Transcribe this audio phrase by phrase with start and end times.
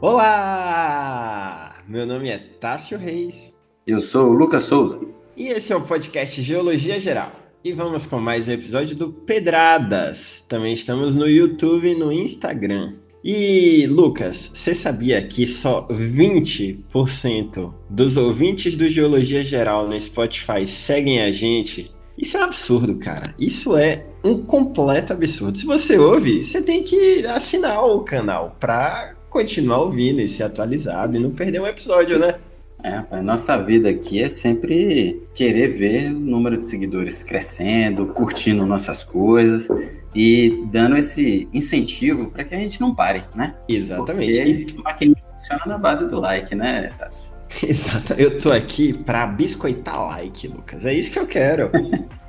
[0.00, 1.76] Olá!
[1.86, 3.54] Meu nome é Tássio Reis.
[3.86, 4.98] Eu sou o Lucas Souza.
[5.36, 7.32] E esse é o podcast Geologia Geral.
[7.64, 10.44] E vamos com mais um episódio do Pedradas.
[10.48, 12.94] Também estamos no YouTube e no Instagram.
[13.22, 21.22] E, Lucas, você sabia que só 20% dos ouvintes do Geologia Geral no Spotify seguem
[21.22, 21.91] a gente?
[22.16, 23.34] Isso é um absurdo, cara.
[23.38, 25.58] Isso é um completo absurdo.
[25.58, 31.16] Se você ouve, você tem que assinar o canal para continuar ouvindo e ser atualizado
[31.16, 32.36] e não perder um episódio, né?
[32.84, 38.66] É, a nossa vida aqui é sempre querer ver o número de seguidores crescendo, curtindo
[38.66, 39.68] nossas coisas
[40.14, 43.54] e dando esse incentivo para que a gente não pare, né?
[43.68, 44.64] Exatamente.
[44.64, 47.30] Porque a máquina funciona na base do like, né, Tássio?
[47.62, 48.14] Exato.
[48.14, 50.84] Eu tô aqui para biscoitar like, Lucas.
[50.84, 51.70] É isso que eu quero.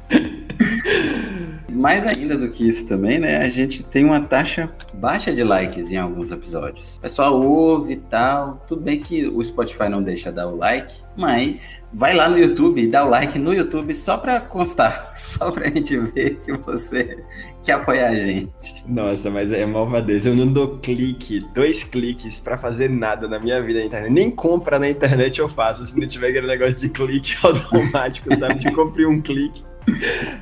[1.84, 3.40] Mais ainda do que isso também, né?
[3.40, 6.95] A gente tem uma taxa baixa de likes em alguns episódios.
[6.95, 8.64] O pessoal ouve e tal.
[8.70, 12.81] Tudo bem que o Spotify não deixa dar o like, mas vai lá no YouTube
[12.81, 17.22] e dá o like no YouTube só pra constar, só pra gente ver que você
[17.62, 18.86] quer apoiar a gente.
[18.88, 20.30] Nossa, mas é malvadeza.
[20.30, 24.09] Eu não dou clique, dois cliques pra fazer nada na minha vida na internet.
[24.09, 28.56] Nem compra na internet eu faço se não tiver aquele negócio de clique automático, sabe?
[28.56, 29.66] De compre um clique.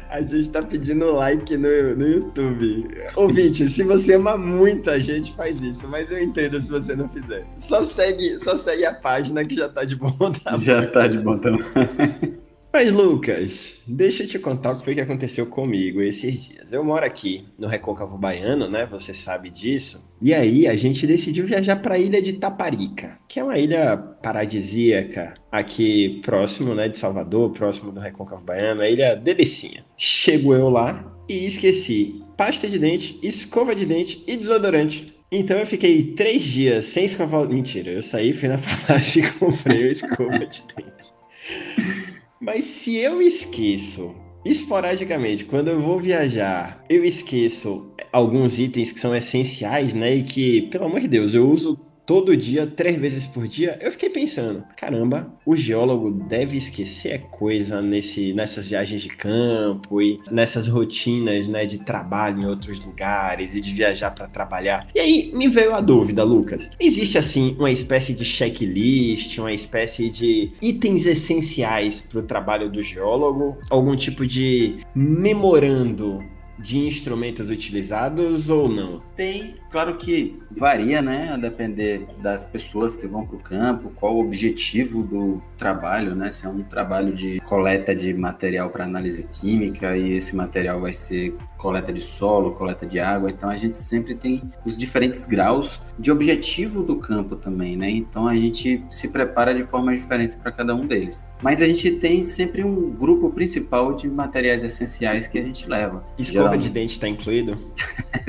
[0.09, 2.87] A gente tá pedindo like no, no YouTube.
[3.15, 5.87] Ouvinte, se você ama muito a gente, faz isso.
[5.87, 7.45] Mas eu entendo se você não fizer.
[7.57, 10.63] Só segue, só segue a página que já tá de bom tamanho.
[10.63, 12.40] Já tá de bom tamanho.
[12.73, 16.71] Mas, Lucas, deixa eu te contar o que foi que aconteceu comigo esses dias.
[16.71, 18.85] Eu moro aqui no Recôncavo Baiano, né?
[18.85, 20.09] Você sabe disso.
[20.21, 23.97] E aí a gente decidiu viajar para a ilha de Taparica, que é uma ilha
[23.97, 29.83] paradisíaca aqui próximo, né, de Salvador, próximo do Recôncavo Baiano, a ilha delicinha.
[29.97, 35.13] Chego eu lá e esqueci pasta de dente, escova de dente e desodorante.
[35.29, 37.47] Então eu fiquei três dias sem escovar.
[37.49, 42.10] Mentira, eu saí, fui na farmácia e comprei a escova de dente.
[42.41, 49.15] Mas se eu esqueço, esporadicamente, quando eu vou viajar, eu esqueço alguns itens que são
[49.15, 50.15] essenciais, né?
[50.15, 53.91] E que, pelo amor de Deus, eu uso todo dia, três vezes por dia, eu
[53.91, 60.67] fiquei pensando, caramba, o geólogo deve esquecer coisa nesse, nessas viagens de campo e nessas
[60.67, 64.87] rotinas, né, de trabalho em outros lugares e de viajar para trabalhar.
[64.93, 70.09] E aí me veio a dúvida, Lucas, existe assim uma espécie de checklist, uma espécie
[70.09, 76.19] de itens essenciais para o trabalho do geólogo, algum tipo de memorando
[76.61, 79.01] de instrumentos utilizados ou não?
[79.15, 81.31] Tem, claro que varia, né?
[81.33, 86.31] A depender das pessoas que vão para o campo, qual o objetivo do trabalho, né?
[86.31, 90.93] Se é um trabalho de coleta de material para análise química e esse material vai
[90.93, 93.29] ser coleta de solo, coleta de água.
[93.29, 97.89] Então a gente sempre tem os diferentes graus de objetivo do campo também, né?
[97.89, 101.23] Então a gente se prepara de formas diferentes para cada um deles.
[101.41, 106.03] Mas a gente tem sempre um grupo principal de materiais essenciais que a gente leva.
[106.17, 106.63] Escova Geralmente...
[106.63, 107.57] de dente está incluído?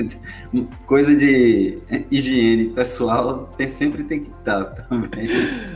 [0.85, 1.79] Coisa de
[2.11, 5.27] higiene pessoal tem, sempre tem que estar tá também.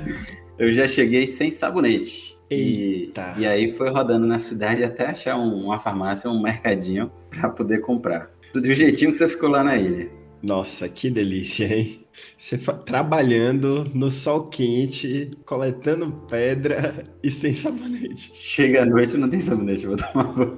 [0.60, 2.37] Eu já cheguei sem sabonete.
[2.50, 7.50] E, e, aí foi rodando na cidade até achar um, uma farmácia, um mercadinho para
[7.50, 8.32] poder comprar.
[8.54, 10.10] Do jeitinho que você ficou lá na ilha.
[10.42, 12.06] Nossa, que delícia, hein?
[12.38, 18.32] Você trabalhando no sol quente, coletando pedra e sem sabonete.
[18.34, 20.58] Chega à noite e não tem sabonete, vou tomar banho.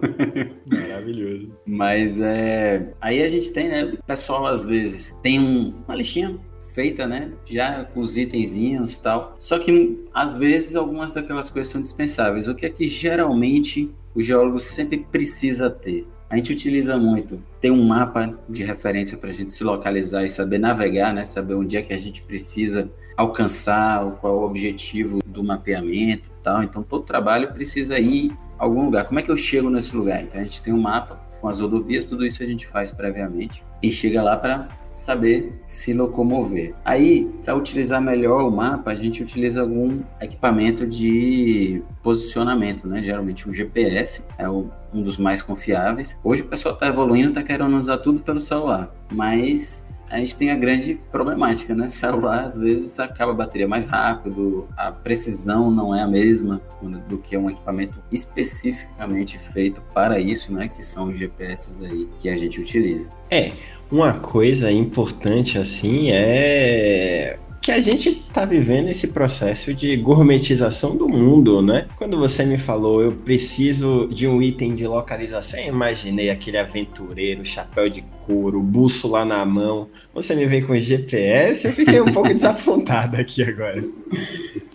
[0.65, 1.51] Maravilhoso.
[1.65, 2.93] Mas é.
[3.01, 3.83] Aí a gente tem, né?
[3.85, 6.39] O pessoal às vezes tem um, uma listinha
[6.73, 7.31] feita, né?
[7.45, 9.35] Já com os itenzinhos e tal.
[9.39, 12.47] Só que às vezes algumas daquelas coisas são dispensáveis.
[12.47, 16.07] O que é que geralmente o geólogo sempre precisa ter?
[16.29, 20.29] A gente utiliza muito ter um mapa de referência para a gente se localizar e
[20.29, 21.25] saber navegar, né?
[21.25, 26.43] Saber onde é que a gente precisa alcançar, qual é o objetivo do mapeamento e
[26.43, 26.61] tal.
[26.61, 29.05] Então todo trabalho precisa ir a algum lugar.
[29.05, 30.21] Como é que eu chego nesse lugar?
[30.21, 33.63] Então a gente tem um mapa com as rodovias, tudo isso a gente faz previamente
[33.81, 36.75] e chega lá para saber se locomover.
[36.83, 43.01] Aí, para utilizar melhor o mapa, a gente utiliza algum equipamento de posicionamento, né?
[43.01, 46.19] Geralmente o GPS é o, um dos mais confiáveis.
[46.23, 50.51] Hoje o pessoal está evoluindo, está querendo usar tudo pelo celular, mas a gente tem
[50.51, 51.87] a grande problemática, né?
[51.89, 56.61] Celular às vezes acaba a bateria mais rápido, a precisão não é a mesma
[57.07, 60.67] do que um equipamento especificamente feito para isso, né?
[60.67, 63.09] Que são os GPS aí que a gente utiliza.
[63.29, 63.53] É,
[63.91, 67.37] uma coisa importante assim é
[67.69, 71.87] que a gente está vivendo esse processo de gourmetização do mundo, né?
[71.97, 77.45] Quando você me falou, eu preciso de um item de localização, eu imaginei aquele aventureiro,
[77.45, 79.87] chapéu de couro, bússola na mão.
[80.15, 83.83] Você me vem com GPS, eu fiquei um pouco desapontado aqui agora.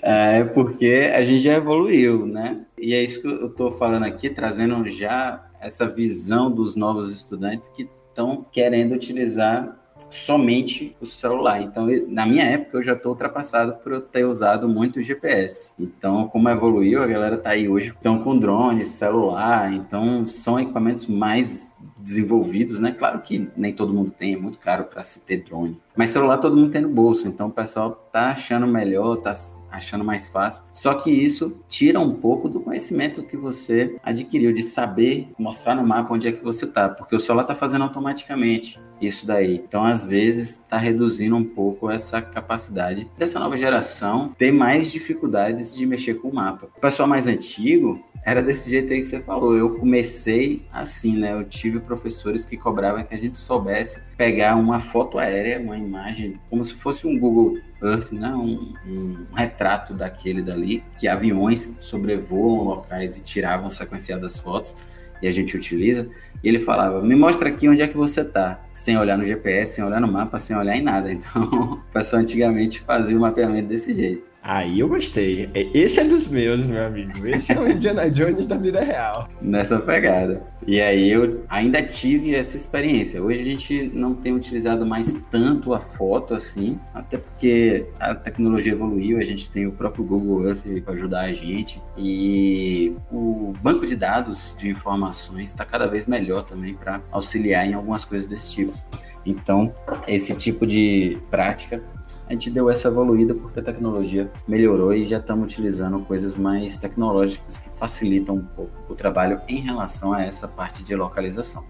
[0.01, 2.61] É porque a gente já evoluiu, né?
[2.79, 7.69] E é isso que eu estou falando aqui, trazendo já essa visão dos novos estudantes
[7.71, 9.84] que estão querendo utilizar
[10.17, 11.61] somente o celular.
[11.61, 15.73] Então, na minha época, eu já estou ultrapassado por eu ter usado muito o GPS.
[15.79, 21.07] Então, como evoluiu, a galera está aí hoje, estão com drone, celular, então são equipamentos
[21.07, 22.93] mais desenvolvidos, né?
[22.93, 25.81] Claro que nem todo mundo tem, é muito caro para se ter drone.
[25.97, 29.33] Mas celular todo mundo tem no bolso, então o pessoal tá achando melhor, tá
[29.71, 30.63] achando mais fácil.
[30.73, 35.87] Só que isso tira um pouco do conhecimento que você adquiriu, de saber mostrar no
[35.87, 39.55] mapa onde é que você tá, porque o celular tá fazendo automaticamente isso daí.
[39.55, 45.75] Então, às vezes, está reduzindo um pouco essa capacidade dessa nova geração ter mais dificuldades
[45.75, 46.69] de mexer com o mapa.
[46.77, 49.57] O pessoal mais antigo era desse jeito aí que você falou.
[49.57, 51.33] Eu comecei assim, né?
[51.33, 56.41] Eu tive professores que cobravam que a gente soubesse pegar uma foto aérea, uma imagem,
[56.49, 58.31] como se fosse um Google Earth, né?
[58.31, 64.75] Um, um retrato daquele dali, que aviões sobrevoam locais e tiravam sequenciadas fotos
[65.21, 66.09] e a gente utiliza.
[66.45, 69.77] E ele falava: Me mostra aqui onde é que você tá, sem olhar no GPS,
[69.77, 71.11] sem olhar no mapa, sem olhar em nada.
[71.15, 74.34] Então, o pessoal antigamente fazia o mapeamento desse jeito.
[74.45, 75.49] Aí eu gostei.
[75.55, 77.27] É, esse é dos meus, meu amigo.
[77.27, 79.27] Esse é o Indiana Jones da vida real.
[79.41, 80.43] Nessa pegada.
[80.67, 83.23] E aí eu ainda tive essa experiência.
[83.23, 88.75] Hoje a gente não tem utilizado mais tanto a foto assim, até porque a tecnologia
[88.75, 91.81] evoluiu, a gente tem o próprio Google Earth para ajudar a gente.
[91.97, 97.73] E o banco de dados de informações está cada vez melhor também para auxiliar em
[97.73, 98.75] algumas coisas desse tipo.
[99.25, 99.75] Então,
[100.07, 101.83] esse tipo de prática
[102.27, 106.79] a gente deu essa evoluída porque a tecnologia melhorou e já estamos utilizando coisas mais
[106.79, 111.65] tecnológicas que facilitam um pouco o trabalho em relação a essa parte de localização.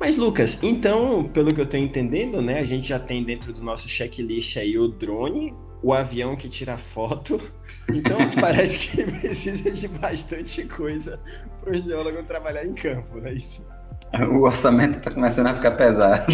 [0.00, 3.62] Mas Lucas, então, pelo que eu estou entendendo, né, a gente já tem dentro do
[3.62, 7.40] nosso checklist aí o drone, o avião que tira foto.
[7.88, 11.20] Então parece que precisa de bastante coisa
[11.60, 13.64] para o geólogo trabalhar em campo, não é isso?
[14.30, 16.32] O orçamento está começando a ficar pesado.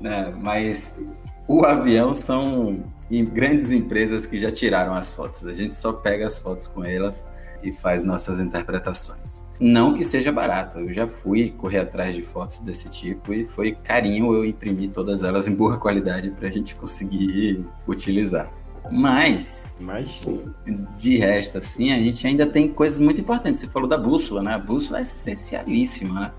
[0.00, 0.32] Né?
[0.38, 0.96] mas
[1.48, 2.84] o avião são
[3.32, 5.46] grandes empresas que já tiraram as fotos.
[5.46, 7.26] A gente só pega as fotos com elas
[7.62, 9.44] e faz nossas interpretações.
[9.58, 13.72] Não que seja barato, eu já fui correr atrás de fotos desse tipo e foi
[13.72, 18.50] carinho eu imprimir todas elas em boa qualidade para a gente conseguir utilizar.
[18.90, 20.54] Mas, Imagina.
[20.96, 23.60] de resto, assim, a gente ainda tem coisas muito importantes.
[23.60, 24.54] Você falou da bússola, né?
[24.54, 26.32] A bússola é essencialíssima, né?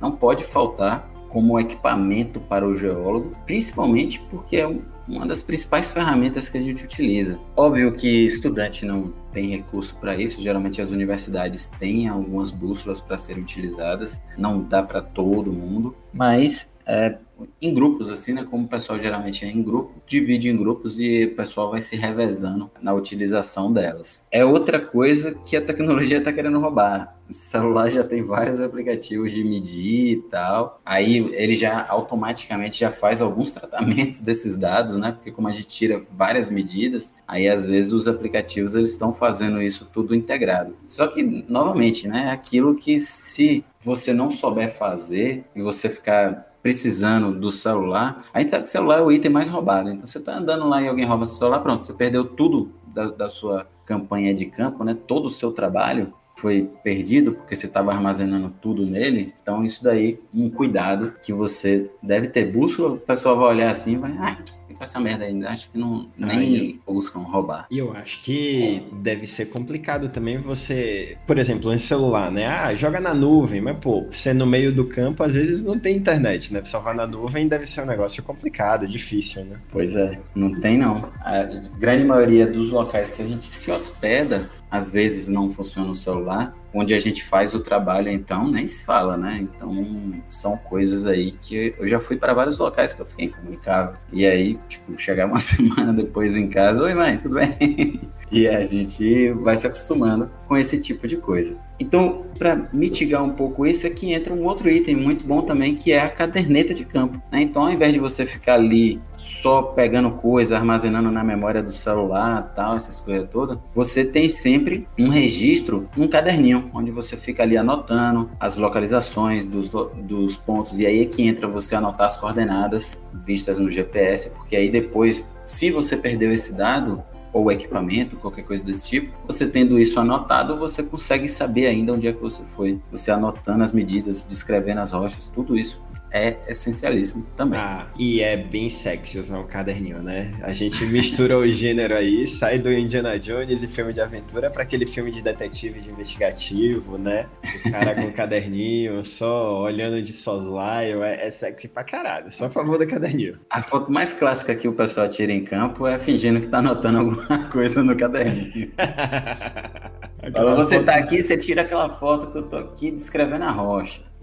[0.00, 4.68] Não pode faltar como equipamento para o geólogo, principalmente porque é
[5.08, 7.38] uma das principais ferramentas que a gente utiliza.
[7.56, 13.18] Óbvio que estudante não tem recurso para isso, geralmente as universidades têm algumas bússolas para
[13.18, 17.18] serem utilizadas, não dá para todo mundo, mas é,
[17.60, 18.46] em grupos, assim, né?
[18.48, 21.96] Como o pessoal geralmente é em grupo, divide em grupos e o pessoal vai se
[21.96, 24.24] revezando na utilização delas.
[24.30, 27.16] É outra coisa que a tecnologia está querendo roubar.
[27.28, 30.80] O celular já tem vários aplicativos de medir e tal.
[30.84, 35.12] Aí ele já automaticamente já faz alguns tratamentos desses dados, né?
[35.12, 39.60] Porque como a gente tira várias medidas, aí às vezes os aplicativos eles estão fazendo
[39.60, 40.76] isso tudo integrado.
[40.86, 42.26] Só que novamente, né?
[42.28, 48.40] É aquilo que se você não souber fazer e você ficar precisando do celular, a
[48.40, 49.90] gente sabe que o celular é o item mais roubado.
[49.90, 53.08] Então você está andando lá e alguém rouba seu celular, pronto, você perdeu tudo da,
[53.08, 54.96] da sua campanha de campo, né?
[55.06, 59.34] Todo o seu trabalho foi perdido porque você estava armazenando tudo nele.
[59.42, 63.92] Então isso daí, um cuidado que você deve ter bússola, o pessoal vai olhar assim
[63.92, 64.38] e vai, ah,
[64.84, 65.48] com essa merda ainda.
[65.48, 67.66] Acho que não, nem buscam roubar.
[67.70, 72.46] E eu acho que deve ser complicado também você, por exemplo, um celular, né?
[72.46, 75.96] Ah, joga na nuvem, mas pô, você no meio do campo às vezes não tem
[75.96, 76.62] internet, né?
[76.64, 79.56] Salvar na nuvem deve ser um negócio complicado, difícil, né?
[79.70, 81.10] Pois é, não tem não.
[81.20, 81.42] A
[81.78, 86.52] grande maioria dos locais que a gente se hospeda, às vezes não funciona o celular
[86.74, 89.38] onde a gente faz o trabalho, então, nem se fala, né?
[89.40, 93.94] Então, são coisas aí que eu já fui para vários locais que eu fiquei incomunicável.
[94.12, 98.00] E aí, tipo, chegar uma semana depois em casa, oi mãe, tudo bem?
[98.32, 101.56] e a gente vai se acostumando com esse tipo de coisa.
[101.78, 105.92] Então, para mitigar um pouco isso, aqui entra um outro item muito bom também, que
[105.92, 107.20] é a caderneta de campo.
[107.30, 107.42] Né?
[107.42, 112.52] Então, ao invés de você ficar ali só pegando coisa, armazenando na memória do celular,
[112.54, 117.56] tal, essas coisas todas, você tem sempre um registro, um caderninho onde você fica ali
[117.56, 123.00] anotando as localizações dos, dos pontos, e aí é que entra você anotar as coordenadas
[123.12, 127.02] vistas no GPS, porque aí depois se você perdeu esse dado,
[127.34, 132.06] ou equipamento, qualquer coisa desse tipo, você tendo isso anotado, você consegue saber ainda onde
[132.06, 132.80] é que você foi.
[132.92, 135.82] Você anotando as medidas, descrevendo as rochas, tudo isso
[136.14, 137.58] é essencialíssimo também.
[137.58, 140.32] Ah, e é bem sexy usar um caderninho, né?
[140.42, 144.62] A gente mistura o gênero aí, sai do Indiana Jones e filme de aventura para
[144.62, 147.26] aquele filme de detetive de investigativo, né?
[147.66, 152.30] O cara com o caderninho, só olhando de soslaio, é, é sexy pra caralho.
[152.30, 153.40] Só a favor do caderninho.
[153.50, 156.98] A foto mais clássica que o pessoal tira em campo é fingindo que tá anotando
[156.98, 158.70] alguma coisa no caderninho.
[160.32, 160.86] Quando você foto...
[160.86, 164.13] tá aqui, você tira aquela foto que eu tô aqui descrevendo a rocha.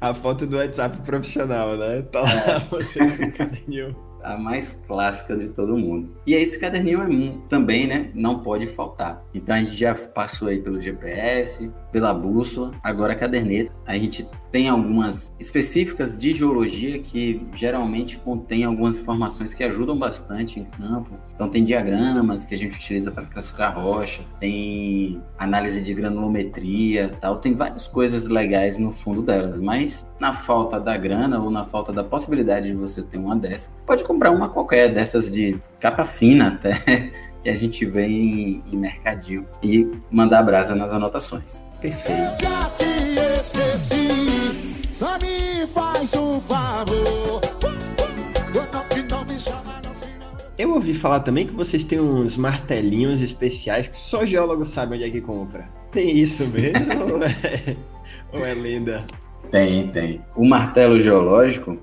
[0.00, 2.02] A foto do WhatsApp profissional, né?
[2.02, 2.58] Tá lá é.
[2.70, 4.05] você com o caderninho.
[4.26, 6.16] A mais clássica de todo mundo.
[6.26, 8.10] E esse caderninho é também, né?
[8.12, 9.22] Não pode faltar.
[9.32, 13.72] Então a gente já passou aí pelo GPS, pela bússola, agora a caderneta.
[13.86, 20.58] A gente tem algumas específicas de geologia que geralmente contém algumas informações que ajudam bastante
[20.58, 21.10] em campo.
[21.34, 27.36] Então tem diagramas que a gente utiliza para classificar rocha, tem análise de granulometria, tal,
[27.36, 31.92] tem várias coisas legais no fundo delas, mas na falta da grana ou na falta
[31.92, 36.48] da possibilidade de você ter uma dessa, pode comprar uma qualquer dessas de capa fina
[36.48, 36.72] até
[37.42, 41.62] que a gente vê em, em mercadinho e mandar brasa nas anotações.
[41.80, 42.46] Perfeito.
[44.88, 47.42] Só me faz um favor.
[50.58, 55.04] Eu ouvi falar também que vocês têm uns martelinhos especiais que só geólogo sabe onde
[55.04, 55.68] é que compra.
[55.90, 57.76] Tem isso mesmo ou, é,
[58.32, 59.04] ou é lenda?
[59.50, 60.24] Tem, tem.
[60.34, 61.76] O martelo geológico,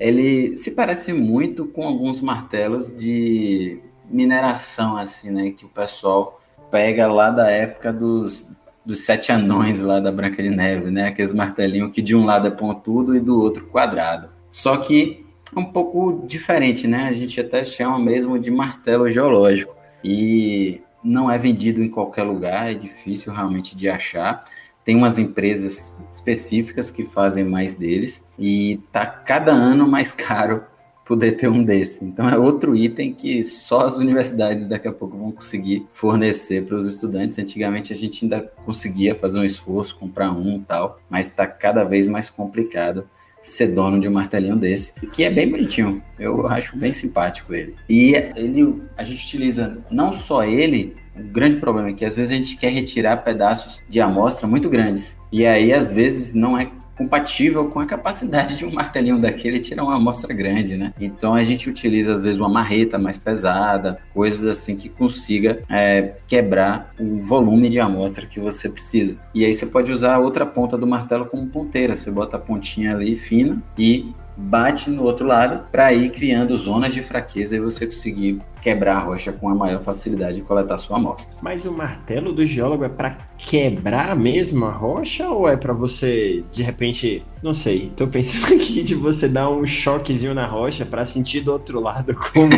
[0.00, 3.78] ele se parece muito com alguns martelos de
[4.10, 5.50] mineração, assim, né?
[5.50, 6.40] Que o pessoal
[6.70, 8.48] pega lá da época dos,
[8.84, 11.08] dos sete anões lá da Branca de Neve, né?
[11.08, 14.30] Aqueles martelinhos que de um lado é pontudo e do outro quadrado.
[14.50, 17.08] Só que é um pouco diferente, né?
[17.08, 19.76] A gente até chama mesmo de martelo geológico.
[20.02, 24.40] E não é vendido em qualquer lugar, é difícil realmente de achar.
[24.84, 30.64] Tem umas empresas específicas que fazem mais deles e tá cada ano mais caro
[31.04, 32.04] poder ter um desse.
[32.04, 36.76] Então é outro item que só as universidades daqui a pouco vão conseguir fornecer para
[36.76, 37.36] os estudantes.
[37.36, 41.82] Antigamente a gente ainda conseguia fazer um esforço, comprar um e tal, mas está cada
[41.82, 43.08] vez mais complicado
[43.42, 46.02] ser dono de um martelinho desse, que é bem bonitinho.
[46.18, 47.74] Eu acho bem simpático ele.
[47.88, 52.32] E ele, a gente utiliza não só ele, o grande problema é que às vezes
[52.32, 55.18] a gente quer retirar pedaços de amostra muito grandes.
[55.32, 59.84] E aí às vezes não é compatível com a capacidade de um martelinho daquele tirar
[59.84, 60.92] uma amostra grande, né?
[61.00, 66.16] Então a gente utiliza às vezes uma marreta mais pesada, coisas assim que consiga é,
[66.28, 69.16] quebrar o volume de amostra que você precisa.
[69.34, 72.40] E aí você pode usar a outra ponta do martelo como ponteira, você bota a
[72.40, 77.60] pontinha ali fina e bate no outro lado para ir criando zonas de fraqueza e
[77.60, 81.34] você conseguir quebrar a rocha com a maior facilidade e coletar sua amostra.
[81.42, 86.44] Mas o martelo do geólogo é para quebrar mesmo a rocha ou é para você,
[86.52, 91.06] de repente, não sei, tô pensando aqui de você dar um choquezinho na rocha para
[91.06, 92.52] sentir do outro lado como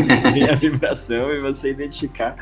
[0.51, 2.37] a vibração e você identificar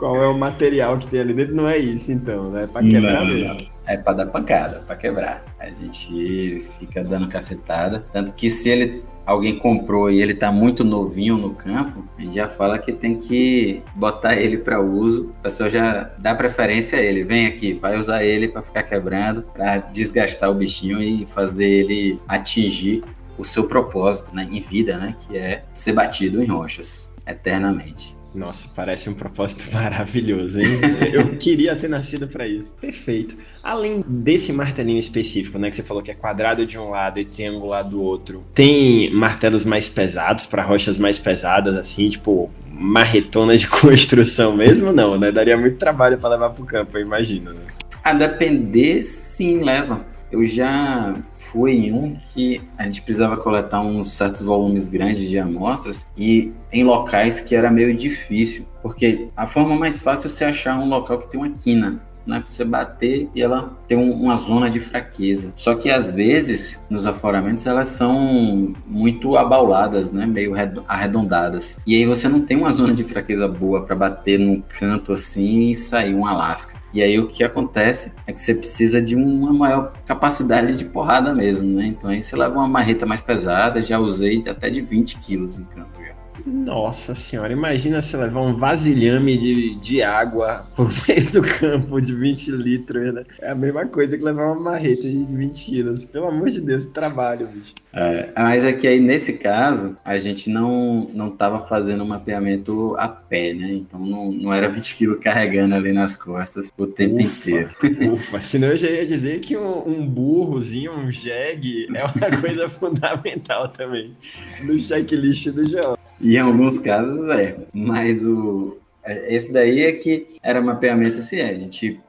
[0.00, 1.54] qual é o material que tem ali dentro.
[1.54, 2.64] Não é isso então, né?
[2.64, 3.58] É para quebrar não, mesmo.
[3.86, 5.44] É para dar pancada, para quebrar.
[5.60, 8.02] A gente fica dando cacetada.
[8.10, 12.34] Tanto que se ele alguém comprou e ele tá muito novinho no campo, a gente
[12.34, 15.34] já fala que tem que botar ele para uso.
[15.40, 17.22] A pessoa já dá preferência a ele.
[17.22, 22.16] Vem aqui, vai usar ele para ficar quebrando, para desgastar o bichinho e fazer ele
[22.26, 23.02] atingir
[23.36, 28.19] o seu propósito né, em vida, né, que é ser batido em rochas eternamente.
[28.34, 30.80] Nossa, parece um propósito maravilhoso, hein?
[31.12, 32.72] Eu queria ter nascido para isso.
[32.80, 33.36] Perfeito.
[33.62, 37.24] Além desse martelinho específico, né, que você falou que é quadrado de um lado e
[37.24, 43.66] triangular do outro, tem martelos mais pesados para rochas mais pesadas, assim, tipo marretona de
[43.68, 44.92] construção mesmo?
[44.92, 45.30] Não, né?
[45.30, 47.60] Daria muito trabalho para levar pro campo, eu imagino, né?
[48.02, 50.06] A depender, sim, leva.
[50.30, 55.38] Eu já fui em um que a gente precisava coletar uns certos volumes grandes de
[55.38, 60.44] amostras e em locais que era meio difícil, porque a forma mais fácil é você
[60.44, 64.36] achar um local que tem uma quina né, você bater e ela tem um, uma
[64.36, 65.52] zona de fraqueza.
[65.56, 70.54] Só que às vezes nos aforamentos elas são muito abauladas, né, meio
[70.86, 71.80] arredondadas.
[71.86, 75.70] E aí você não tem uma zona de fraqueza boa para bater num canto assim
[75.70, 76.80] e sair uma lasca.
[76.92, 81.32] E aí o que acontece é que você precisa de uma maior capacidade de porrada
[81.32, 81.86] mesmo, né?
[81.86, 85.64] Então aí você leva uma marreta mais pesada, já usei até de 20 quilos em
[85.64, 85.99] campo.
[86.46, 92.14] Nossa senhora, imagina se levar um vasilhame de, de água por meio do campo de
[92.14, 93.24] 20 litros, né?
[93.40, 96.04] É a mesma coisa que levar uma marreta de 20 quilos.
[96.04, 97.74] Pelo amor de Deus, trabalho, bicho.
[97.92, 103.08] É, mas é aí, nesse caso, a gente não, não tava fazendo um mapeamento a
[103.08, 103.72] pé, né?
[103.72, 107.70] Então não, não era 20 quilos carregando ali nas costas o tempo ufa, inteiro.
[108.14, 112.68] Ufa, senão eu já ia dizer que um, um burrozinho, um jegue, é uma coisa
[112.68, 114.16] fundamental também
[114.64, 115.98] no checklist do João.
[116.20, 121.50] Em alguns casos é, mas o, é, esse daí é que era mapeamento assim, é,
[121.50, 122.00] a gente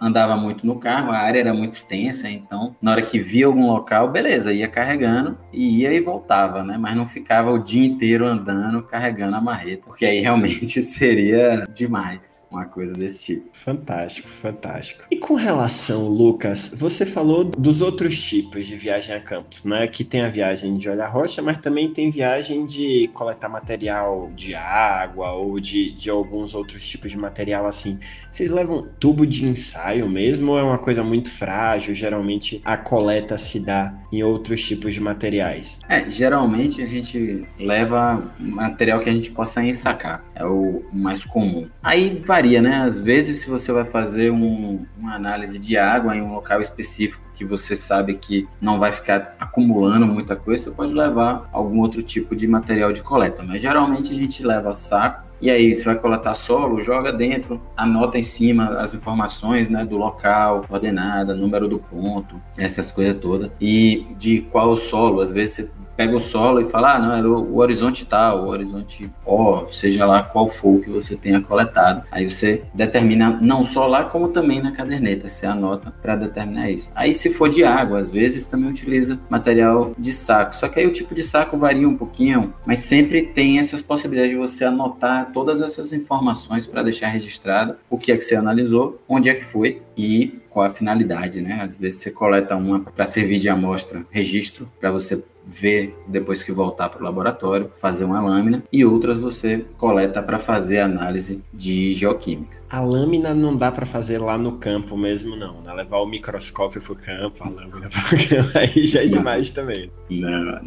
[0.00, 3.66] andava muito no carro, a área era muito extensa, então na hora que via algum
[3.66, 6.76] local, beleza, ia carregando e ia e voltava, né?
[6.78, 12.46] Mas não ficava o dia inteiro andando, carregando a marreta, porque aí realmente seria demais
[12.50, 13.48] uma coisa desse tipo.
[13.52, 15.04] Fantástico, fantástico.
[15.10, 19.86] E com relação, Lucas, você falou dos outros tipos de viagem a campos, né?
[19.86, 24.54] Que tem a viagem de olhar rocha, mas também tem viagem de coletar material de
[24.54, 27.98] água ou de, de alguns outros tipos de material assim.
[28.30, 31.94] Vocês levam tubo de ensaio mesmo ou é uma coisa muito frágil?
[31.94, 35.78] Geralmente a coleta se dá em outros tipos de materiais?
[35.88, 41.68] É, geralmente a gente leva material que a gente possa ensacar, é o mais comum.
[41.82, 42.76] Aí varia, né?
[42.76, 47.22] Às vezes, se você vai fazer um, uma análise de água em um local específico
[47.34, 52.02] que você sabe que não vai ficar acumulando muita coisa, você pode levar algum outro
[52.02, 55.96] tipo de material de coleta, mas geralmente a gente leva saco e aí, você vai
[55.96, 61.78] coletar solo, joga dentro, anota em cima as informações né, do local, coordenada, número do
[61.78, 63.50] ponto, essas coisas todas.
[63.60, 67.28] E de qual solo, às vezes você pega o solo e fala, ah, não, era
[67.28, 72.04] o, horizonte tal, o horizonte O, seja lá qual for o que você tenha coletado.
[72.12, 76.88] Aí você determina não só lá, como também na caderneta, você anota para determinar isso.
[76.94, 80.54] Aí se for de água, às vezes também utiliza material de saco.
[80.54, 84.30] Só que aí o tipo de saco varia um pouquinho, mas sempre tem essas possibilidades
[84.30, 89.02] de você anotar todas essas informações para deixar registrado o que é que você analisou,
[89.08, 91.60] onde é que foi e qual a finalidade, né?
[91.60, 96.52] Às vezes você coleta uma para servir de amostra, registro, para você ver depois que
[96.52, 101.94] voltar para o laboratório, fazer uma lâmina, e outras você coleta para fazer análise de
[101.94, 102.58] geoquímica.
[102.68, 105.62] A lâmina não dá para fazer lá no campo mesmo, não.
[105.62, 105.72] Né?
[105.72, 109.50] Levar o microscópio para o campo, a lâmina para o campo, aí já é demais
[109.50, 109.90] também.
[110.10, 110.60] Não,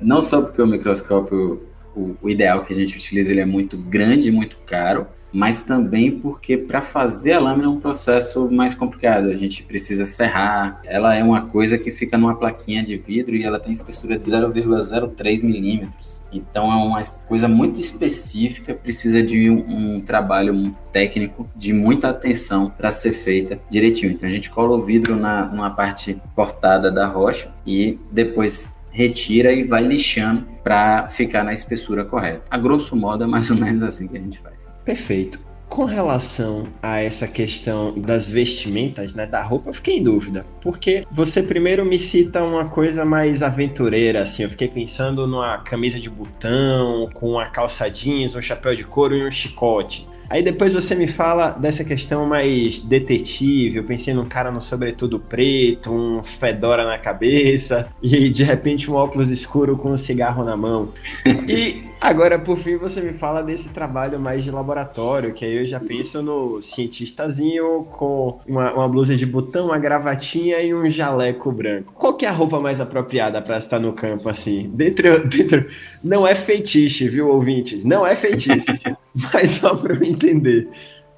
[0.00, 1.60] não só porque o microscópio
[1.96, 6.10] o, o, ideal que a gente utiliza ele é muito grande, muito caro, mas também
[6.10, 9.28] porque para fazer a lâmina é um processo mais complicado.
[9.28, 10.80] A gente precisa serrar.
[10.84, 14.24] Ela é uma coisa que fica numa plaquinha de vidro e ela tem espessura de
[14.24, 16.20] 0,03 milímetros.
[16.32, 22.70] Então é uma coisa muito específica, precisa de um, um trabalho técnico de muita atenção
[22.70, 24.12] para ser feita direitinho.
[24.12, 29.52] Então a gente cola o vidro na, numa parte cortada da rocha e depois retira
[29.52, 32.42] e vai lixando para ficar na espessura correta.
[32.50, 34.77] A grosso modo é mais ou menos assim que a gente faz.
[34.88, 35.38] Perfeito.
[35.68, 41.04] Com relação a essa questão das vestimentas, né, da roupa, eu fiquei em dúvida, porque
[41.10, 46.08] você primeiro me cita uma coisa mais aventureira, assim, eu fiquei pensando numa camisa de
[46.08, 50.08] botão, com uma calça jeans, um chapéu de couro e um chicote.
[50.30, 53.78] Aí depois você me fala dessa questão mais detetive.
[53.78, 58.94] Eu pensei num cara no sobretudo preto, um fedora na cabeça e de repente um
[58.94, 60.92] óculos escuro com um cigarro na mão.
[61.48, 65.66] E agora, por fim, você me fala desse trabalho mais de laboratório, que aí eu
[65.66, 71.50] já penso no cientistazinho com uma, uma blusa de botão, uma gravatinha e um jaleco
[71.50, 71.92] branco.
[71.94, 74.70] Qual que é a roupa mais apropriada para estar no campo assim?
[74.74, 75.66] Dentro, dentro,
[76.02, 77.84] não é feitiço, viu, ouvintes?
[77.84, 78.66] Não é feitiço.
[79.32, 80.68] Mas só para eu entender,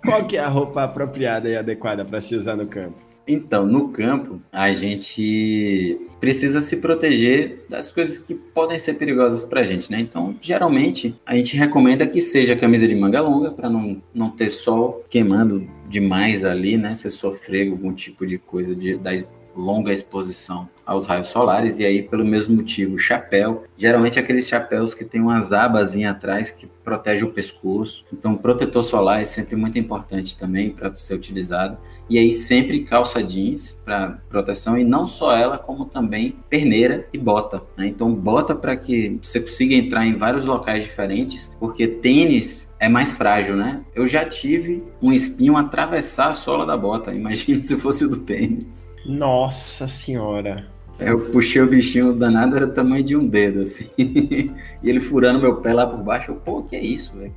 [0.05, 3.10] qual que é a roupa apropriada e adequada para se usar no campo?
[3.33, 9.61] Então, no campo, a gente precisa se proteger das coisas que podem ser perigosas para
[9.61, 10.01] a gente, né?
[10.01, 14.51] Então, geralmente, a gente recomenda que seja camisa de manga longa, para não, não ter
[14.51, 16.93] sol queimando demais ali, né?
[16.95, 19.13] Se sofrer algum tipo de coisa de, da
[19.55, 23.65] longa exposição aos raios solares, e aí, pelo mesmo motivo, chapéu.
[23.77, 28.05] Geralmente aqueles chapéus que tem umas abas atrás que protege o pescoço.
[28.13, 31.79] Então, protetor solar é sempre muito importante também para ser utilizado.
[32.11, 37.17] E aí, sempre calça jeans para proteção, e não só ela, como também perneira e
[37.17, 37.63] bota.
[37.77, 37.87] Né?
[37.87, 43.13] Então, bota para que você consiga entrar em vários locais diferentes, porque tênis é mais
[43.13, 43.83] frágil, né?
[43.95, 47.13] Eu já tive um espinho atravessar a sola da bota.
[47.15, 48.93] Imagina se fosse o do tênis.
[49.07, 50.67] Nossa senhora.
[50.99, 53.89] Eu puxei o bichinho danado, era o tamanho de um dedo, assim.
[53.97, 56.33] e ele furando meu pé lá por baixo.
[56.33, 57.33] Eu, pô, que é isso, velho?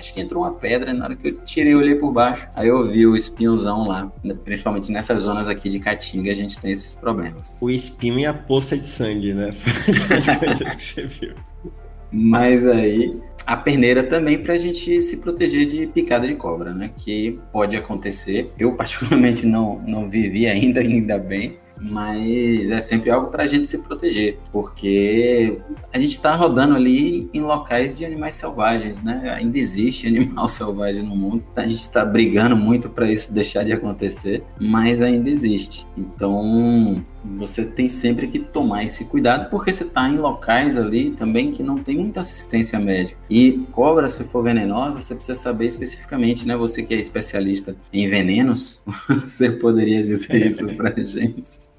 [0.00, 2.48] Acho que entrou uma pedra, na hora que eu tirei, eu olhei por baixo.
[2.54, 4.10] Aí eu vi o espinhozão lá.
[4.44, 7.58] Principalmente nessas zonas aqui de Caatinga, a gente tem esses problemas.
[7.60, 9.50] O espinho e a poça de sangue, né?
[10.16, 11.34] As coisas que você viu.
[12.10, 16.90] Mas aí a perneira também para a gente se proteger de picada de cobra, né?
[16.96, 18.50] Que pode acontecer.
[18.58, 23.66] Eu particularmente não, não vivi ainda, ainda bem, mas é sempre algo para a gente
[23.66, 25.58] se proteger, porque
[25.92, 29.34] a gente está rodando ali em locais de animais selvagens, né?
[29.36, 33.72] Ainda existe animal selvagem no mundo, a gente está brigando muito para isso deixar de
[33.72, 35.86] acontecer, mas ainda existe.
[35.96, 37.04] Então
[37.36, 41.62] você tem sempre que tomar esse cuidado porque você está em locais ali também que
[41.62, 43.20] não tem muita assistência médica.
[43.28, 46.56] E cobra, se for venenosa, você precisa saber especificamente, né?
[46.56, 51.69] Você que é especialista em venenos, você poderia dizer isso para gente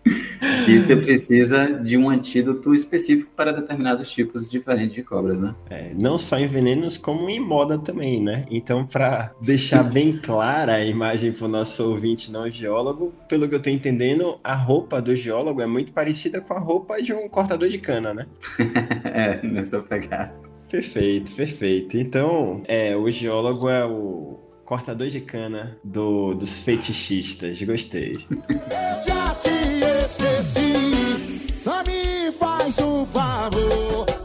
[0.68, 5.56] e você precisa de um antídoto específico para determinados tipos diferentes de cobras, né?
[5.70, 8.46] É, não só em venenos, como em moda também, né?
[8.50, 13.56] Então, para deixar bem clara a imagem para o nosso ouvinte não geólogo, pelo que
[13.56, 17.28] eu estou entendendo, a roupa do geólogo é muito parecida com a roupa de um
[17.28, 18.26] cortador de cana, né?
[19.06, 20.34] é, nessa pegada.
[20.70, 21.98] Perfeito, perfeito.
[21.98, 27.62] Então, é, o geólogo é o cortador de cana do, dos fetichistas.
[27.62, 28.14] Gostei.
[30.12, 34.21] Esqueci, só me faz um favor.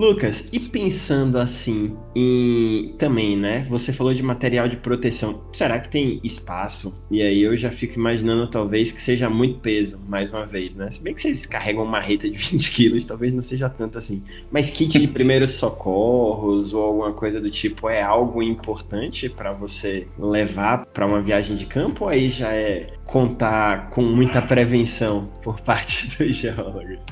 [0.00, 3.66] Lucas, e pensando assim em também, né?
[3.68, 5.42] Você falou de material de proteção.
[5.52, 6.98] Será que tem espaço?
[7.10, 10.90] E aí eu já fico imaginando talvez que seja muito peso, mais uma vez, né?
[10.90, 14.22] Se bem que vocês carregam uma marreta de 20 quilos, talvez não seja tanto assim.
[14.50, 20.08] Mas kit de primeiros socorros ou alguma coisa do tipo é algo importante para você
[20.18, 22.04] levar para uma viagem de campo?
[22.04, 27.04] Ou aí já é contar com muita prevenção por parte dos geólogos?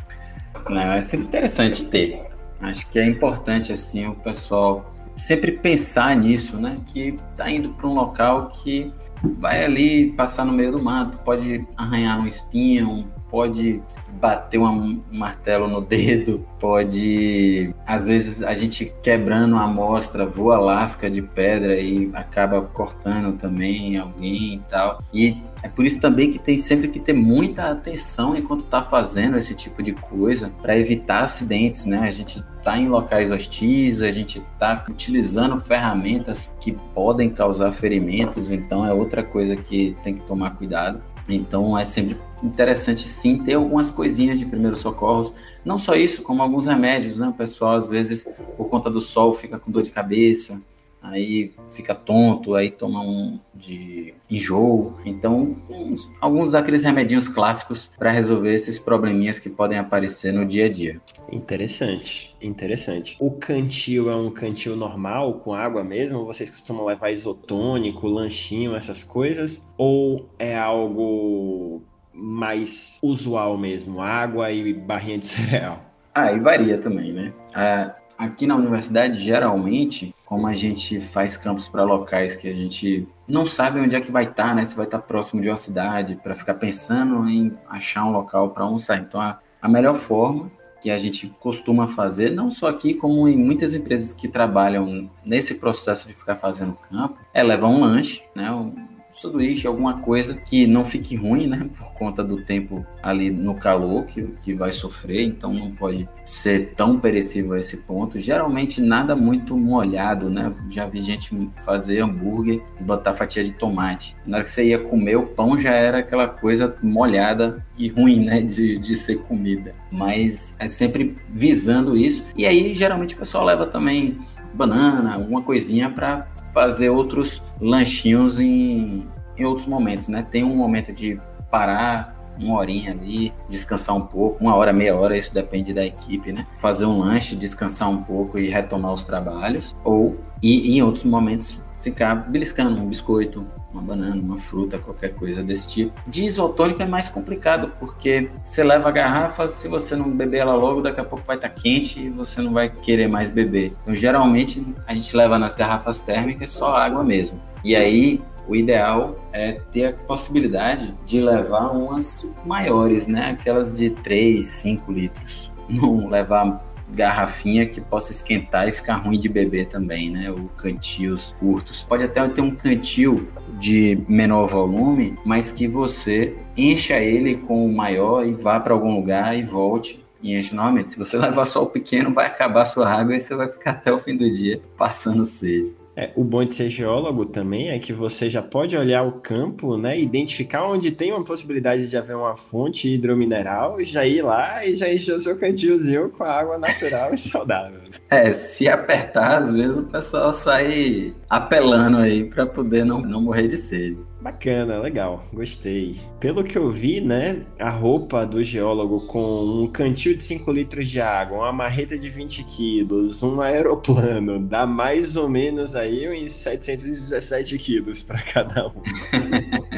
[0.71, 2.38] Não, é sempre interessante ter.
[2.61, 6.79] Acho que é importante assim o pessoal sempre pensar nisso, né?
[6.87, 8.93] Que tá indo para um local que
[9.39, 13.83] vai ali passar no meio do mato, pode arranhar um espinho, pode
[14.21, 17.75] bater um martelo no dedo, pode.
[17.87, 23.97] Às vezes a gente quebrando a amostra, voa lasca de pedra e acaba cortando também
[23.97, 25.03] alguém e tal.
[25.13, 29.37] E é por isso também que tem sempre que ter muita atenção enquanto está fazendo
[29.37, 32.01] esse tipo de coisa para evitar acidentes, né?
[32.01, 38.53] A gente está em locais hostis, a gente está utilizando ferramentas que podem causar ferimentos,
[38.53, 41.03] então é outra coisa que tem que tomar cuidado.
[41.29, 45.33] Então é sempre interessante sim ter algumas coisinhas de primeiros socorros.
[45.65, 47.29] Não só isso, como alguns remédios, né?
[47.29, 50.63] O pessoal às vezes por conta do sol fica com dor de cabeça,
[51.03, 54.95] aí fica tonto, aí toma um de enjoo.
[55.05, 60.67] Então, uns, alguns daqueles remedinhos clássicos para resolver esses probleminhas que podem aparecer no dia
[60.67, 61.01] a dia.
[61.31, 63.17] Interessante, interessante.
[63.21, 66.25] O cantil é um cantil normal, com água mesmo?
[66.25, 69.67] Vocês costumam levar isotônico, lanchinho, essas coisas?
[69.77, 71.83] Ou é algo
[72.13, 75.85] mais usual mesmo, água e barrinha de cereal?
[76.15, 77.33] Ah, e varia também, né?
[77.55, 83.07] Ah, aqui na universidade, geralmente, como a gente faz campos para locais que a gente
[83.27, 84.65] não sabe onde é que vai estar, tá, né?
[84.65, 88.51] Se vai estar tá próximo de uma cidade, para ficar pensando em achar um local
[88.51, 88.99] para almoçar.
[88.99, 90.51] Então, a, a melhor forma
[90.81, 95.55] que a gente costuma fazer, não só aqui, como em muitas empresas que trabalham nesse
[95.55, 98.51] processo de ficar fazendo campo, é levar um lanche, né?
[98.51, 98.75] Um,
[99.21, 101.69] sanduíche, alguma coisa que não fique ruim, né?
[101.77, 106.75] Por conta do tempo ali no calor que, que vai sofrer, então não pode ser
[106.77, 108.19] tão perecível a esse ponto.
[108.19, 110.53] Geralmente nada muito molhado, né?
[110.71, 114.17] Já vi gente fazer hambúrguer e botar fatia de tomate.
[114.27, 118.25] Na hora que você ia comer, o pão já era aquela coisa molhada e ruim,
[118.25, 118.41] né?
[118.43, 119.75] De, de ser comida.
[119.91, 122.25] Mas é sempre visando isso.
[122.37, 124.19] E aí, geralmente, o pessoal leva também
[124.55, 126.27] banana, alguma coisinha para
[126.59, 130.27] fazer outros lanchinhos em, em outros momentos, né?
[130.29, 131.17] Tem um momento de
[131.49, 136.33] parar uma horinha ali, descansar um pouco, uma hora, meia hora, isso depende da equipe,
[136.33, 136.49] né?
[136.57, 141.61] Fazer um lanche, descansar um pouco e retomar os trabalhos, ou e em outros momentos
[141.81, 145.93] ficar beliscando um biscoito, uma banana, uma fruta, qualquer coisa desse tipo.
[146.07, 150.55] De isotônico é mais complicado, porque você leva a garrafa, se você não beber ela
[150.55, 153.75] logo, daqui a pouco vai estar tá quente e você não vai querer mais beber.
[153.83, 157.41] Então, geralmente, a gente leva nas garrafas térmicas só água mesmo.
[157.65, 163.31] E aí, o ideal é ter a possibilidade de levar umas maiores, né?
[163.31, 165.53] Aquelas de 3, 5 litros.
[165.69, 170.31] Não levar garrafinha que possa esquentar e ficar ruim de beber também, né?
[170.31, 171.83] Ou cantios curtos.
[171.83, 177.75] Pode até ter um cantil de menor volume, mas que você encha ele com o
[177.75, 180.93] maior e vá para algum lugar e volte e enche novamente.
[180.93, 183.73] Se você levar só o pequeno, vai acabar a sua água e você vai ficar
[183.73, 185.75] até o fim do dia passando sede.
[185.99, 189.77] É, o bom de ser geólogo também é que você já pode olhar o campo,
[189.77, 194.77] né, identificar onde tem uma possibilidade de haver uma fonte hidromineral, já ir lá e
[194.77, 197.81] já encher o seu cantilzinho com água natural e saudável.
[198.09, 203.49] É, se apertar, às vezes o pessoal sai apelando aí para poder não, não morrer
[203.49, 203.99] de sede.
[204.21, 205.97] Bacana, legal, gostei.
[206.19, 210.89] Pelo que eu vi, né, a roupa do geólogo com um cantil de 5 litros
[210.89, 216.33] de água, uma marreta de 20 quilos, um aeroplano, dá mais ou menos aí uns
[216.33, 218.83] 717 quilos para cada um.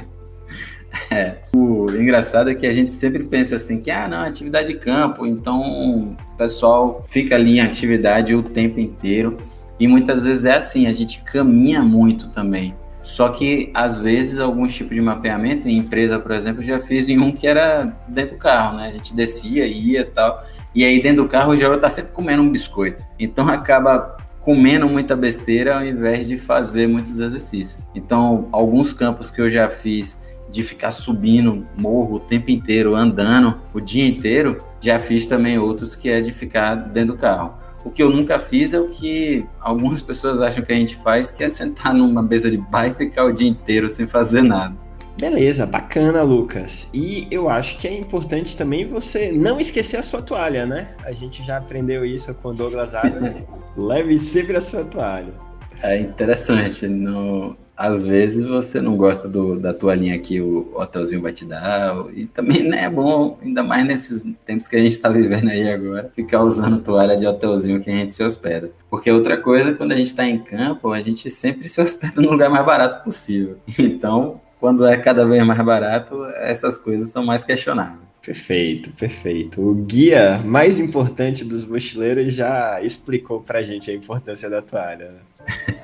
[1.12, 4.78] é, o engraçado é que a gente sempre pensa assim, que, ah, não, atividade de
[4.78, 9.36] campo, então o pessoal fica ali em atividade o tempo inteiro,
[9.78, 12.74] e muitas vezes é assim, a gente caminha muito também.
[13.02, 17.18] Só que, às vezes, alguns tipos de mapeamento, em empresa, por exemplo, já fiz em
[17.18, 18.88] um que era dentro do carro, né?
[18.88, 20.44] A gente descia, ia e tal.
[20.74, 23.04] E aí, dentro do carro, o Joel tá sempre comendo um biscoito.
[23.18, 27.88] Então, acaba comendo muita besteira ao invés de fazer muitos exercícios.
[27.94, 30.18] Então, alguns campos que eu já fiz
[30.50, 35.94] de ficar subindo morro o tempo inteiro, andando o dia inteiro, já fiz também outros
[35.94, 37.54] que é de ficar dentro do carro.
[37.84, 41.30] O que eu nunca fiz é o que algumas pessoas acham que a gente faz,
[41.30, 44.76] que é sentar numa mesa de bar e ficar o dia inteiro sem fazer nada.
[45.18, 46.88] Beleza, bacana, Lucas.
[46.94, 50.94] E eu acho que é importante também você não esquecer a sua toalha, né?
[51.04, 53.34] A gente já aprendeu isso com Douglas Adams.
[53.76, 55.34] Leve sempre a sua toalha.
[55.82, 56.88] É interessante.
[56.88, 61.96] No, às vezes você não gosta do, da toalhinha que o hotelzinho vai te dar,
[62.12, 65.66] e também não é bom, ainda mais nesses tempos que a gente está vivendo aí
[65.66, 68.70] agora, ficar usando toalha de hotelzinho que a gente se hospeda.
[68.90, 72.30] Porque outra coisa, quando a gente está em campo, a gente sempre se hospeda no
[72.30, 73.56] lugar mais barato possível.
[73.80, 78.10] Então, quando é cada vez mais barato, essas coisas são mais questionáveis.
[78.20, 79.62] Perfeito, perfeito.
[79.62, 85.29] O guia mais importante dos mochileiros já explicou pra gente a importância da toalha.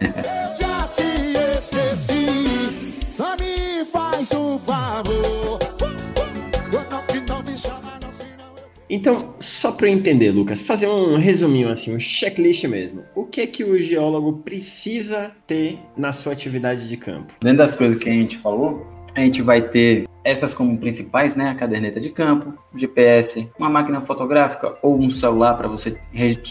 [0.00, 0.36] Né?
[0.88, 3.12] te esqueci.
[3.12, 5.58] Só me faz um favor.
[8.88, 13.02] Então, só para eu entender, Lucas, fazer um resuminho assim, um checklist mesmo.
[13.16, 17.34] O que é que o geólogo precisa ter na sua atividade de campo?
[17.40, 21.48] Dentro das coisas que a gente falou, a gente vai ter essas como principais, né?
[21.48, 25.98] A caderneta de campo, GPS, uma máquina fotográfica ou um celular para você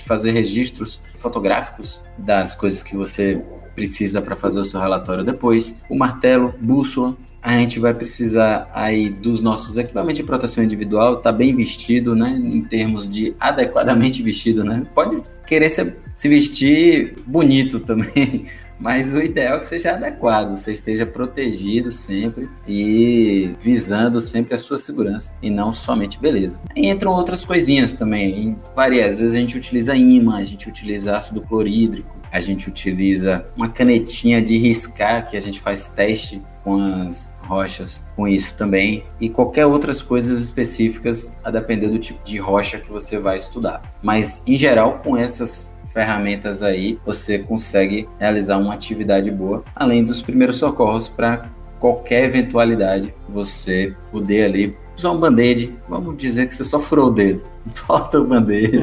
[0.06, 3.42] fazer registros fotográficos das coisas que você
[3.76, 9.10] precisa para fazer o seu relatório depois, o martelo, bússola, a gente vai precisar aí
[9.10, 14.64] dos nossos equipamentos de proteção individual, tá bem vestido, né, em termos de adequadamente vestido,
[14.64, 14.88] né?
[14.96, 18.48] Pode querer se, se vestir bonito também,
[18.80, 24.58] mas o ideal é que seja adequado, você esteja protegido sempre e visando sempre a
[24.58, 26.60] sua segurança e não somente beleza.
[26.76, 31.42] Entram outras coisinhas também, varia, às vezes a gente utiliza imã, a gente utiliza ácido
[31.42, 37.32] clorídrico, a gente utiliza uma canetinha de riscar que a gente faz teste com as
[37.46, 42.80] rochas com isso também e qualquer outras coisas específicas a depender do tipo de rocha
[42.80, 43.96] que você vai estudar.
[44.02, 50.22] Mas em geral com essas ferramentas aí, você consegue realizar uma atividade boa, além dos
[50.22, 56.66] primeiros socorros para qualquer eventualidade, você poder ali usar um band-aid, vamos dizer que você
[56.66, 58.78] só furou o dedo, falta o band-aid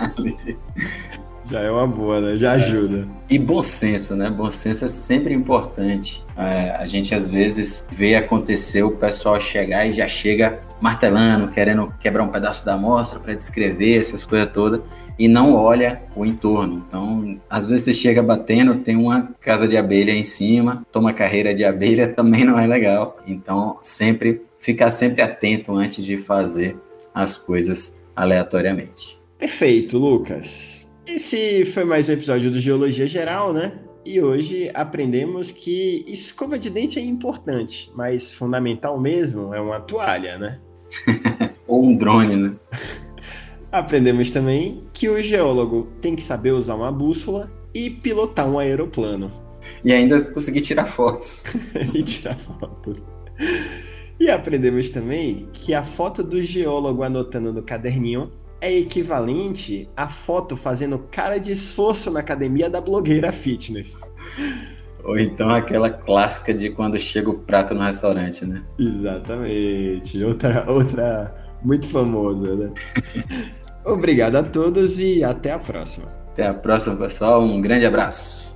[1.50, 2.36] Já é uma boa, né?
[2.36, 3.08] Já ajuda.
[3.28, 4.30] E bom senso, né?
[4.30, 6.24] Bom senso é sempre importante.
[6.36, 11.92] É, a gente às vezes vê acontecer o pessoal chegar e já chega martelando, querendo
[11.98, 14.80] quebrar um pedaço da amostra para descrever essas coisas todas
[15.18, 16.84] e não olha o entorno.
[16.86, 21.52] Então, às vezes você chega batendo, tem uma casa de abelha em cima, toma carreira
[21.52, 23.18] de abelha, também não é legal.
[23.26, 26.76] Então, sempre ficar sempre atento antes de fazer
[27.12, 29.18] as coisas aleatoriamente.
[29.36, 30.79] Perfeito, Lucas.
[31.14, 33.72] Esse foi mais um episódio do Geologia Geral, né?
[34.06, 40.38] E hoje aprendemos que escova de dente é importante, mas fundamental mesmo é uma toalha,
[40.38, 40.60] né?
[41.66, 42.54] Ou um drone, né?
[43.72, 49.32] aprendemos também que o geólogo tem que saber usar uma bússola e pilotar um aeroplano.
[49.84, 51.42] E ainda conseguir tirar fotos.
[51.92, 53.02] e tirar fotos.
[54.20, 60.56] E aprendemos também que a foto do geólogo anotando no caderninho é equivalente à foto
[60.56, 63.98] fazendo cara de esforço na academia da blogueira fitness.
[65.02, 68.62] Ou então aquela clássica de quando chega o prato no restaurante, né?
[68.78, 70.22] Exatamente.
[70.22, 72.70] Outra, outra muito famosa, né?
[73.84, 76.06] Obrigado a todos e até a próxima.
[76.32, 77.42] Até a próxima, pessoal.
[77.42, 78.49] Um grande abraço.